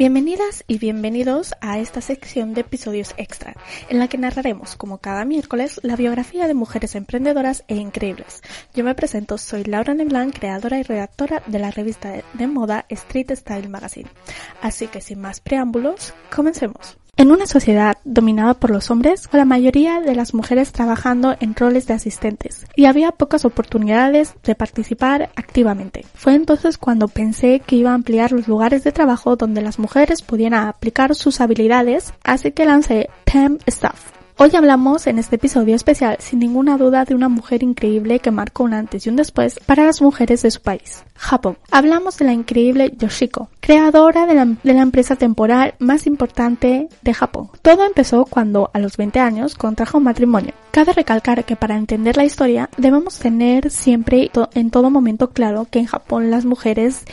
[0.00, 3.54] Bienvenidas y bienvenidos a esta sección de episodios extra,
[3.90, 8.40] en la que narraremos, como cada miércoles, la biografía de mujeres emprendedoras e increíbles.
[8.72, 13.30] Yo me presento, soy Laura Neblan, creadora y redactora de la revista de moda Street
[13.30, 14.08] Style Magazine.
[14.62, 16.96] Así que sin más preámbulos, comencemos.
[17.20, 21.86] En una sociedad dominada por los hombres, la mayoría de las mujeres trabajando en roles
[21.86, 26.06] de asistentes, y había pocas oportunidades de participar activamente.
[26.14, 30.22] Fue entonces cuando pensé que iba a ampliar los lugares de trabajo donde las mujeres
[30.22, 34.12] pudieran aplicar sus habilidades, así que lancé Temp Staff,
[34.42, 38.64] Hoy hablamos en este episodio especial sin ninguna duda de una mujer increíble que marcó
[38.64, 41.58] un antes y un después para las mujeres de su país, Japón.
[41.70, 47.50] Hablamos de la increíble Yoshiko, creadora de la, empresa temporal más importante de Japón.
[47.60, 50.54] Todo empezó cuando a los 20 años contrajo matrimonio.
[50.70, 55.80] Cabe recalcar que para entender la historia debemos tener siempre en todo momento claro que
[55.80, 57.04] en Japón las mujeres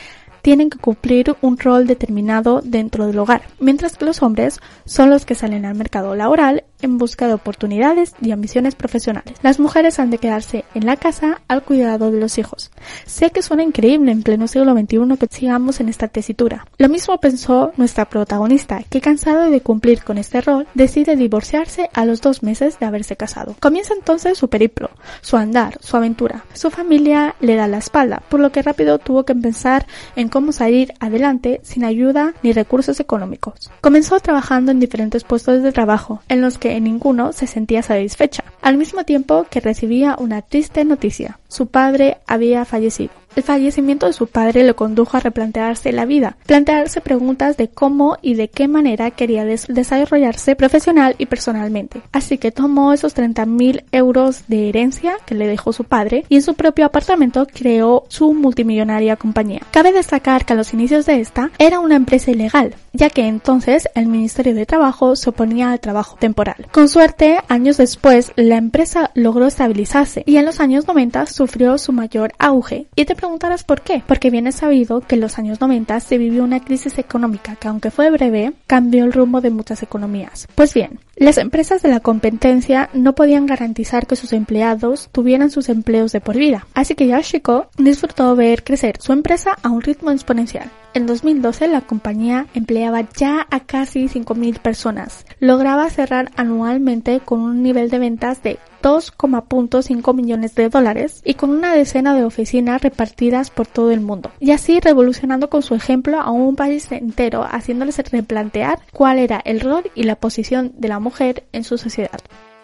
[0.48, 5.26] tienen que cumplir un rol determinado dentro del hogar, mientras que los hombres son los
[5.26, 9.34] que salen al mercado laboral en busca de oportunidades y ambiciones profesionales.
[9.42, 12.70] Las mujeres han de quedarse en la casa al cuidado de los hijos.
[13.06, 16.66] Sé que suena increíble en pleno siglo XXI que sigamos en esta tesitura.
[16.78, 22.04] Lo mismo pensó nuestra protagonista, que cansado de cumplir con este rol, decide divorciarse a
[22.04, 23.56] los dos meses de haberse casado.
[23.60, 24.90] Comienza entonces su periplo,
[25.20, 26.44] su andar, su aventura.
[26.52, 30.52] Su familia le da la espalda, por lo que rápido tuvo que pensar en cómo
[30.52, 33.70] salir adelante sin ayuda ni recursos económicos.
[33.80, 38.44] Comenzó trabajando en diferentes puestos de trabajo, en los que en ninguno se sentía satisfecha,
[38.62, 41.38] al mismo tiempo que recibía una triste noticia.
[41.48, 43.17] Su padre había fallecido.
[43.36, 48.16] El fallecimiento de su padre le condujo a replantearse la vida, plantearse preguntas de cómo
[48.22, 52.02] y de qué manera quería desarrollarse profesional y personalmente.
[52.12, 56.36] Así que tomó esos 30 mil euros de herencia que le dejó su padre y
[56.36, 59.60] en su propio apartamento creó su multimillonaria compañía.
[59.70, 63.88] Cabe destacar que a los inicios de esta era una empresa ilegal, ya que entonces
[63.94, 66.66] el Ministerio de Trabajo se oponía al trabajo temporal.
[66.72, 71.92] Con suerte, años después, la empresa logró estabilizarse y en los años 90 sufrió su
[71.92, 72.86] mayor auge.
[73.18, 74.02] Preguntarás por qué.
[74.06, 77.68] Porque bien es sabido que en los años 90 se vivió una crisis económica que
[77.68, 80.48] aunque fue breve, cambió el rumbo de muchas economías.
[80.54, 85.68] Pues bien, las empresas de la competencia no podían garantizar que sus empleados tuvieran sus
[85.68, 86.66] empleos de por vida.
[86.74, 90.70] Así que Yashiko disfrutó ver crecer su empresa a un ritmo exponencial.
[90.98, 95.26] En 2012 la compañía empleaba ya a casi 5.000 personas.
[95.38, 101.50] Lograba cerrar anualmente con un nivel de ventas de 2,5 millones de dólares y con
[101.50, 104.32] una decena de oficinas repartidas por todo el mundo.
[104.40, 109.60] Y así revolucionando con su ejemplo a un país entero, haciéndoles replantear cuál era el
[109.60, 112.18] rol y la posición de la mujer en su sociedad.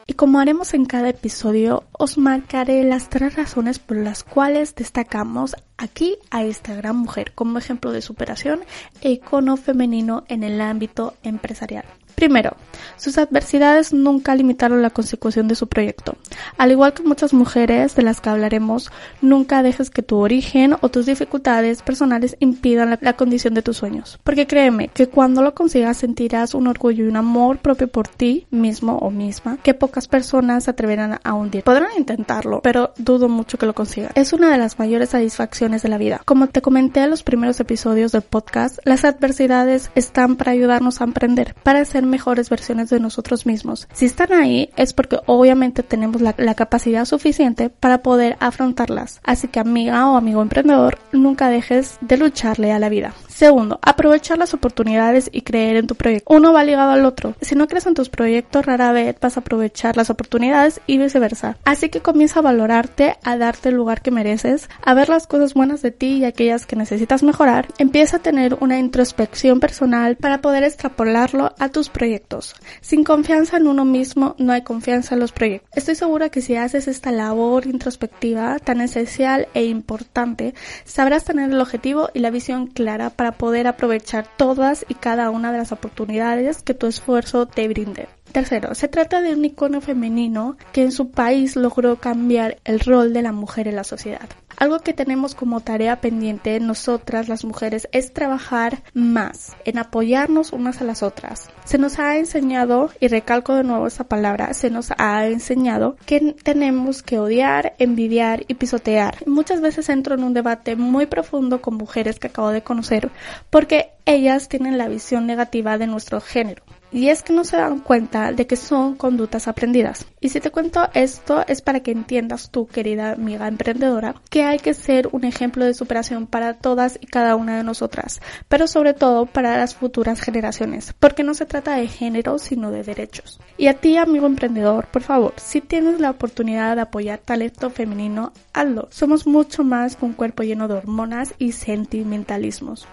[0.06, 5.56] Y como haremos en cada episodio, os marcaré las tres razones por las cuales destacamos
[5.78, 8.60] aquí a esta gran mujer como ejemplo de superación
[9.00, 11.84] e icono femenino en el ámbito empresarial.
[12.14, 12.56] Primero,
[12.96, 16.16] sus adversidades nunca limitaron la consecución de su proyecto.
[16.58, 20.88] Al igual que muchas mujeres de las que hablaremos, nunca dejes que tu origen o
[20.88, 24.18] tus dificultades personales impidan la, condición de tus sueños.
[24.24, 28.46] Porque créeme que cuando lo consigas sentirás un orgullo y un amor propio por ti
[28.50, 31.64] mismo o misma que pocas personas se atreverán a hundir.
[31.64, 34.10] Podrán intentarlo, pero dudo mucho que lo consigan.
[34.14, 36.20] Es una de las mayores satisfacciones de la vida.
[36.24, 41.04] Como te comenté en los primeros episodios del podcast, las adversidades están para ayudarnos a
[41.04, 43.88] emprender, para mejores versiones de nosotros mismos.
[43.92, 49.20] Si están ahí es porque obviamente tenemos la, la capacidad suficiente para poder afrontarlas.
[49.24, 53.14] Así que amiga o amigo emprendedor, nunca dejes de lucharle a la vida.
[53.34, 56.32] Segundo, aprovechar las oportunidades y creer en tu proyecto.
[56.32, 57.34] Uno va ligado al otro.
[57.40, 61.56] Si no crees en tus proyectos, rara vez vas a aprovechar las oportunidades y viceversa.
[61.64, 65.52] Así que comienza a valorarte, a darte el lugar que mereces, a ver las cosas
[65.52, 67.66] buenas de ti y aquellas que necesitas mejorar.
[67.78, 72.54] Empieza a tener una introspección personal para poder extrapolarlo a tus proyectos.
[72.82, 75.68] Sin confianza en uno mismo, no hay confianza en los proyectos.
[75.74, 80.54] Estoy segura que si haces esta labor introspectiva tan esencial e importante,
[80.84, 85.30] sabrás tener el objetivo y la visión clara para para poder aprovechar todas y cada
[85.30, 88.06] una de las oportunidades que tu esfuerzo te brinde.
[88.34, 93.12] Tercero, se trata de un icono femenino que en su país logró cambiar el rol
[93.12, 94.28] de la mujer en la sociedad.
[94.56, 100.80] Algo que tenemos como tarea pendiente nosotras las mujeres es trabajar más en apoyarnos unas
[100.80, 101.48] a las otras.
[101.64, 106.34] Se nos ha enseñado, y recalco de nuevo esa palabra, se nos ha enseñado que
[106.42, 109.18] tenemos que odiar, envidiar y pisotear.
[109.28, 113.12] Muchas veces entro en un debate muy profundo con mujeres que acabo de conocer
[113.48, 116.64] porque ellas tienen la visión negativa de nuestro género
[116.94, 120.06] y es que no se dan cuenta de que son conductas aprendidas.
[120.20, 124.60] Y si te cuento esto es para que entiendas tú, querida amiga emprendedora, que hay
[124.60, 128.94] que ser un ejemplo de superación para todas y cada una de nosotras, pero sobre
[128.94, 133.40] todo para las futuras generaciones, porque no se trata de género, sino de derechos.
[133.58, 138.32] Y a ti, amigo emprendedor, por favor, si tienes la oportunidad de apoyar talento femenino,
[138.52, 138.86] hazlo.
[138.92, 142.86] Somos mucho más que un cuerpo lleno de hormonas y sentimentalismos.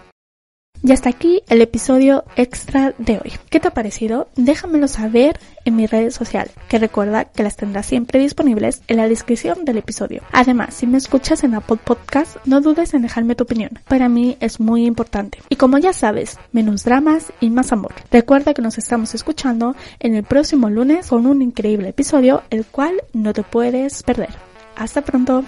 [0.84, 3.32] Y hasta aquí el episodio extra de hoy.
[3.50, 4.28] ¿Qué te ha parecido?
[4.34, 9.08] Déjamelo saber en mis redes sociales, que recuerda que las tendrás siempre disponibles en la
[9.08, 10.22] descripción del episodio.
[10.32, 13.78] Además, si me escuchas en Apple Podcast, no dudes en dejarme tu opinión.
[13.86, 15.38] Para mí es muy importante.
[15.48, 17.94] Y como ya sabes, menos dramas y más amor.
[18.10, 22.94] Recuerda que nos estamos escuchando en el próximo lunes con un increíble episodio, el cual
[23.12, 24.30] no te puedes perder.
[24.74, 25.44] Hasta pronto.